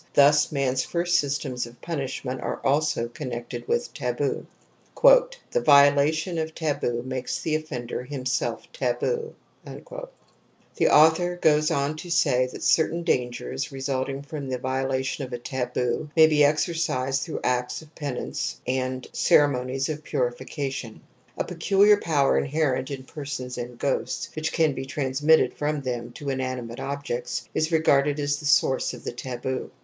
Thus 0.15 0.51
man's 0.51 0.83
first 0.83 1.19
systems 1.19 1.67
of 1.67 1.79
punishment 1.79 2.41
are 2.41 2.57
also 2.65 3.03
V 3.03 3.11
connected 3.13 3.67
with 3.67 3.93
taboo. 3.93 4.47
I 4.97 5.19
*' 5.35 5.51
The 5.51 5.61
violation 5.61 6.39
of 6.39 6.47
a 6.49 6.53
taboo 6.53 7.03
makes 7.03 7.39
the 7.39 7.53
offender 7.53 7.99
^'^ 7.99 8.09
j 8.09 8.15
himself 8.15 8.63
taboo.' 8.73 9.35
^ 9.67 10.07
The 10.75 10.87
author 10.89 11.35
goes 11.35 11.69
on 11.69 11.95
to 11.97 12.09
say 12.09 12.47
that; 12.47 12.63
certain 12.63 13.03
dangers 13.03 13.71
resulting 13.71 14.23
from 14.23 14.49
the 14.49 14.57
violation 14.57 15.23
of 15.23 15.33
a 15.33 15.37
taboo 15.37 16.09
may 16.15 16.25
be 16.25 16.43
exercised 16.43 17.21
through 17.21 17.41
acts 17.43 17.83
of 17.83 17.93
penance 17.93 18.59
and 18.65 19.05
ceremonies 19.13 19.87
of 19.87 20.03
purification. 20.03 21.01
A 21.37 21.43
pecuUar 21.43 22.01
power 22.01 22.39
inherent 22.39 22.89
in 22.89 23.03
persons 23.03 23.55
and 23.55 23.77
ghosts, 23.77 24.29
which 24.35 24.51
can 24.51 24.73
be 24.73 24.85
transmitted 24.85 25.53
from 25.53 25.81
them 25.81 26.11
to 26.13 26.31
inanimate 26.31 26.79
objects 26.79 27.47
is 27.53 27.71
regarded 27.71 28.19
as 28.19 28.37
the 28.37 28.45
source 28.47 28.95
of 28.95 29.03
the 29.03 29.11
taboo. 29.13 29.69